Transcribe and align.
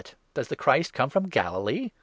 does 0.33 0.47
the 0.47 0.55
Christ 0.55 0.93
come 0.93 1.11
from 1.11 1.29
Galilee? 1.29 1.91